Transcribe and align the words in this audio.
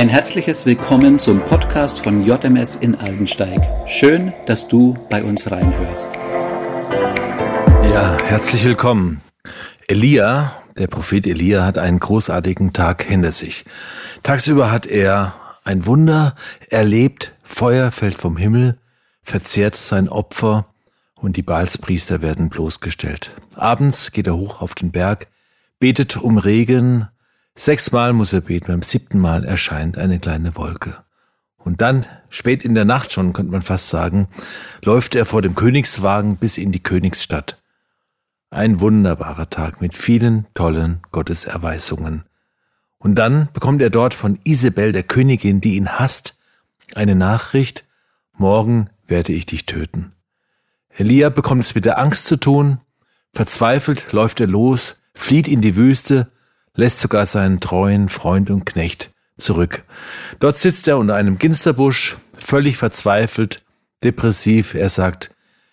Ein 0.00 0.08
herzliches 0.08 0.64
Willkommen 0.64 1.18
zum 1.18 1.44
Podcast 1.44 2.00
von 2.00 2.24
JMS 2.24 2.74
in 2.74 2.94
Aldensteig. 2.94 3.60
Schön, 3.86 4.32
dass 4.46 4.66
du 4.66 4.94
bei 5.10 5.22
uns 5.22 5.50
reinhörst. 5.50 6.08
Ja, 7.92 8.16
herzlich 8.24 8.64
willkommen. 8.64 9.20
Elia, 9.88 10.56
der 10.78 10.86
Prophet 10.86 11.26
Elia, 11.26 11.66
hat 11.66 11.76
einen 11.76 11.98
großartigen 11.98 12.72
Tag 12.72 13.02
hinter 13.02 13.30
sich. 13.30 13.66
Tagsüber 14.22 14.72
hat 14.72 14.86
er 14.86 15.34
ein 15.64 15.84
Wunder 15.84 16.34
erlebt, 16.70 17.34
Feuer 17.42 17.90
fällt 17.90 18.16
vom 18.16 18.38
Himmel, 18.38 18.78
verzehrt 19.22 19.76
sein 19.76 20.08
Opfer 20.08 20.64
und 21.16 21.36
die 21.36 21.42
Baalspriester 21.42 22.22
werden 22.22 22.48
bloßgestellt. 22.48 23.32
Abends 23.56 24.12
geht 24.12 24.28
er 24.28 24.36
hoch 24.38 24.62
auf 24.62 24.74
den 24.74 24.92
Berg, 24.92 25.26
betet 25.78 26.16
um 26.16 26.38
Regen, 26.38 27.08
Sechsmal 27.54 28.12
muss 28.12 28.32
er 28.32 28.40
beten, 28.40 28.68
beim 28.68 28.82
siebten 28.82 29.18
Mal 29.18 29.44
erscheint 29.44 29.98
eine 29.98 30.18
kleine 30.18 30.56
Wolke. 30.56 31.04
Und 31.58 31.82
dann, 31.82 32.06
spät 32.30 32.64
in 32.64 32.74
der 32.74 32.84
Nacht 32.84 33.12
schon, 33.12 33.32
könnte 33.32 33.52
man 33.52 33.62
fast 33.62 33.88
sagen, 33.88 34.28
läuft 34.82 35.14
er 35.14 35.26
vor 35.26 35.42
dem 35.42 35.54
Königswagen 35.54 36.36
bis 36.36 36.56
in 36.56 36.72
die 36.72 36.82
Königsstadt. 36.82 37.58
Ein 38.50 38.80
wunderbarer 38.80 39.50
Tag 39.50 39.80
mit 39.80 39.96
vielen 39.96 40.46
tollen 40.54 41.00
Gotteserweisungen. 41.12 42.24
Und 42.98 43.14
dann 43.14 43.48
bekommt 43.52 43.82
er 43.82 43.90
dort 43.90 44.14
von 44.14 44.38
Isabel, 44.44 44.92
der 44.92 45.02
Königin, 45.02 45.60
die 45.60 45.76
ihn 45.76 45.98
hasst, 45.98 46.36
eine 46.94 47.14
Nachricht, 47.14 47.84
morgen 48.32 48.90
werde 49.06 49.32
ich 49.32 49.46
dich 49.46 49.66
töten. 49.66 50.12
Elia 50.88 51.28
bekommt 51.28 51.62
es 51.62 51.74
mit 51.74 51.84
der 51.84 51.98
Angst 51.98 52.26
zu 52.26 52.36
tun, 52.36 52.80
verzweifelt 53.32 54.12
läuft 54.12 54.40
er 54.40 54.48
los, 54.48 55.02
flieht 55.14 55.46
in 55.46 55.60
die 55.60 55.76
Wüste, 55.76 56.30
lässt 56.80 57.00
sogar 57.00 57.26
seinen 57.26 57.60
treuen 57.60 58.08
Freund 58.08 58.50
und 58.50 58.64
Knecht 58.64 59.10
zurück. 59.36 59.84
Dort 60.38 60.56
sitzt 60.56 60.88
er 60.88 60.96
unter 60.96 61.14
einem 61.14 61.38
Ginsterbusch, 61.38 62.16
völlig 62.32 62.78
verzweifelt, 62.78 63.62
depressiv. 64.02 64.74
Er 64.74 64.88
sagt, 64.88 65.30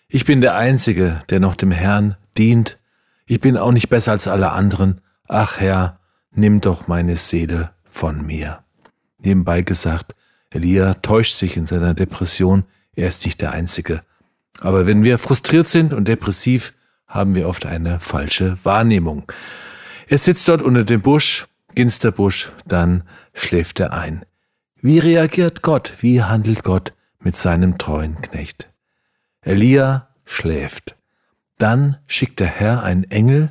ich 0.08 0.26
bin 0.26 0.42
der 0.42 0.54
Einzige, 0.56 1.20
der 1.30 1.40
noch 1.40 1.54
dem 1.54 1.70
Herrn 1.70 2.16
dient. 2.36 2.78
Ich 3.26 3.40
bin 3.40 3.56
auch 3.56 3.72
nicht 3.72 3.88
besser 3.88 4.12
als 4.12 4.28
alle 4.28 4.52
anderen. 4.52 5.00
Ach 5.26 5.58
Herr, 5.58 5.98
nimm 6.30 6.60
doch 6.60 6.88
meine 6.88 7.16
Seele 7.16 7.70
von 7.90 8.24
mir. 8.24 8.62
Nebenbei 9.18 9.62
gesagt, 9.62 10.14
Elia 10.50 10.94
täuscht 10.94 11.36
sich 11.36 11.56
in 11.56 11.64
seiner 11.64 11.94
Depression. 11.94 12.64
Er 12.94 13.08
ist 13.08 13.24
nicht 13.24 13.40
der 13.40 13.52
Einzige. 13.52 14.02
Aber 14.60 14.86
wenn 14.86 15.02
wir 15.04 15.18
frustriert 15.18 15.68
sind 15.68 15.94
und 15.94 16.06
depressiv, 16.06 16.74
haben 17.06 17.34
wir 17.34 17.48
oft 17.48 17.64
eine 17.64 17.98
falsche 17.98 18.58
Wahrnehmung. 18.62 19.24
Er 20.10 20.16
sitzt 20.16 20.48
dort 20.48 20.62
unter 20.62 20.84
dem 20.84 21.02
Busch, 21.02 21.48
Ginsterbusch, 21.74 22.50
dann 22.66 23.02
schläft 23.34 23.78
er 23.78 23.92
ein. 23.92 24.24
Wie 24.80 24.98
reagiert 24.98 25.60
Gott? 25.60 25.92
Wie 26.00 26.22
handelt 26.22 26.64
Gott 26.64 26.94
mit 27.18 27.36
seinem 27.36 27.76
treuen 27.76 28.16
Knecht? 28.22 28.70
Elia 29.42 30.08
schläft. 30.24 30.96
Dann 31.58 31.98
schickt 32.06 32.40
der 32.40 32.46
Herr 32.46 32.84
einen 32.84 33.04
Engel. 33.10 33.50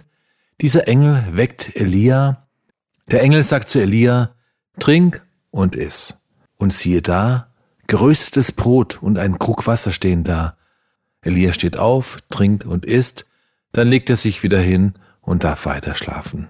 Dieser 0.59 0.87
Engel 0.87 1.23
weckt 1.31 1.75
Elia. 1.75 2.47
Der 3.11 3.21
Engel 3.21 3.43
sagt 3.43 3.69
zu 3.69 3.79
Elia, 3.79 4.33
trink 4.79 5.23
und 5.51 5.75
iss. 5.75 6.23
Und 6.55 6.73
siehe 6.73 7.03
da, 7.03 7.53
geröstetes 7.85 8.51
Brot 8.51 8.97
und 9.03 9.19
ein 9.19 9.37
Krug 9.37 9.67
Wasser 9.67 9.91
stehen 9.91 10.23
da. 10.23 10.57
Elia 11.21 11.53
steht 11.53 11.77
auf, 11.77 12.17
trinkt 12.31 12.65
und 12.65 12.83
isst, 12.83 13.27
dann 13.73 13.87
legt 13.89 14.09
er 14.09 14.15
sich 14.15 14.41
wieder 14.41 14.59
hin 14.59 14.95
und 15.27 15.43
darf 15.43 15.65
weiter 15.65 15.93
schlafen. 15.93 16.47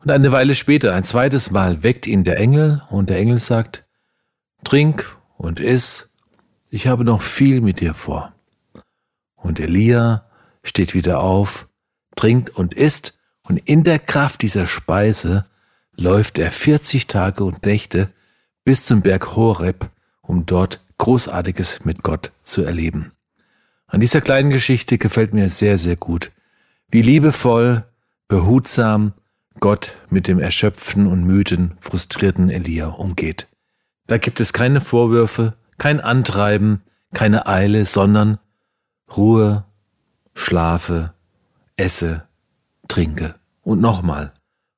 Und 0.00 0.10
eine 0.10 0.32
Weile 0.32 0.54
später, 0.54 0.94
ein 0.94 1.02
zweites 1.02 1.50
Mal, 1.50 1.82
weckt 1.82 2.06
ihn 2.06 2.22
der 2.22 2.38
Engel 2.38 2.82
und 2.90 3.08
der 3.08 3.18
Engel 3.18 3.38
sagt, 3.38 3.86
Trink 4.64 5.16
und 5.38 5.60
iss, 5.60 6.10
ich 6.68 6.86
habe 6.88 7.04
noch 7.04 7.22
viel 7.22 7.62
mit 7.62 7.80
dir 7.80 7.94
vor. 7.94 8.34
Und 9.34 9.60
Elia 9.60 10.26
steht 10.62 10.92
wieder 10.92 11.20
auf, 11.20 11.66
trinkt 12.16 12.50
und 12.50 12.74
isst, 12.74 13.14
und 13.46 13.58
in 13.68 13.82
der 13.82 13.98
Kraft 13.98 14.42
dieser 14.42 14.66
Speise 14.66 15.46
läuft 15.96 16.38
er 16.38 16.50
40 16.50 17.06
Tage 17.06 17.44
und 17.44 17.64
Nächte 17.64 18.10
bis 18.64 18.86
zum 18.86 19.00
Berg 19.00 19.36
Horeb, 19.36 19.90
um 20.20 20.44
dort 20.44 20.80
Großartiges 20.98 21.84
mit 21.84 22.02
Gott 22.02 22.30
zu 22.42 22.62
erleben. 22.62 23.12
An 23.86 24.00
dieser 24.00 24.20
kleinen 24.20 24.50
Geschichte 24.50 24.98
gefällt 24.98 25.32
mir 25.32 25.48
sehr, 25.48 25.78
sehr 25.78 25.96
gut, 25.96 26.30
wie 26.94 27.02
liebevoll, 27.02 27.84
behutsam 28.28 29.14
Gott 29.58 29.96
mit 30.10 30.28
dem 30.28 30.38
erschöpften 30.38 31.08
und 31.08 31.24
müden, 31.24 31.74
frustrierten 31.80 32.50
Elia 32.50 32.86
umgeht. 32.86 33.48
Da 34.06 34.16
gibt 34.16 34.38
es 34.38 34.52
keine 34.52 34.80
Vorwürfe, 34.80 35.56
kein 35.76 36.00
Antreiben, 36.00 36.84
keine 37.12 37.48
Eile, 37.48 37.84
sondern 37.84 38.38
Ruhe, 39.16 39.64
schlafe, 40.34 41.14
esse, 41.74 42.28
trinke. 42.86 43.34
Und 43.62 43.80
nochmal, 43.80 44.32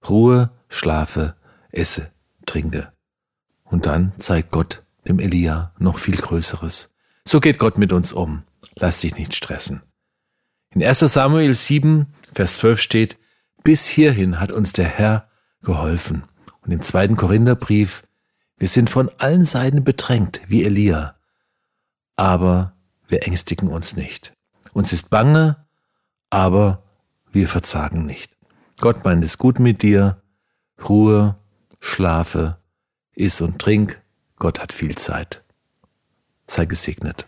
Ruhe, 0.09 0.50
schlafe, 0.71 1.37
esse, 1.71 2.10
trinke. 2.47 2.94
Und 3.62 3.84
dann 3.84 4.15
zeigt 4.16 4.53
Gott 4.53 4.87
dem 5.06 5.19
Elia 5.19 5.75
noch 5.78 5.98
viel 5.98 6.16
Größeres. 6.16 6.97
So 7.28 7.41
geht 7.41 7.59
Gott 7.59 7.77
mit 7.77 7.93
uns 7.93 8.15
um. 8.15 8.43
Lass 8.75 9.03
dich 9.03 9.19
nicht 9.19 9.34
stressen. 9.34 9.83
In 10.76 10.84
1 10.84 10.98
Samuel 10.98 11.54
7, 11.54 12.04
Vers 12.34 12.56
12 12.56 12.81
steht, 12.82 13.19
bis 13.64 13.87
hierhin 13.87 14.38
hat 14.38 14.53
uns 14.53 14.75
der 14.75 14.84
Herr 14.84 15.26
geholfen. 15.62 16.25
Und 16.60 16.70
im 16.70 16.82
zweiten 16.82 17.16
Korintherbrief, 17.16 18.03
wir 18.59 18.69
sind 18.69 18.91
von 18.91 19.09
allen 19.16 19.47
Seiten 19.47 19.84
bedrängt, 19.84 20.42
wie 20.48 20.65
Elia. 20.65 21.16
Aber 22.16 22.76
wir 23.09 23.26
ängstigen 23.26 23.70
uns 23.70 23.97
nicht. 23.97 24.34
Uns 24.75 24.92
ist 24.92 25.09
bange, 25.09 25.65
aber 26.28 26.82
wir 27.32 27.48
verzagen 27.48 28.04
nicht. 28.04 28.36
Gott 28.78 29.03
meint 29.03 29.25
es 29.25 29.38
gut 29.38 29.59
mit 29.59 29.81
dir. 29.81 30.20
Ruhe, 30.86 31.38
schlafe, 31.81 32.59
iss 33.15 33.41
und 33.41 33.59
trink. 33.62 34.03
Gott 34.36 34.60
hat 34.60 34.75
viel 34.75 34.94
Zeit. 34.94 35.42
Sei 36.47 36.66
gesegnet. 36.66 37.26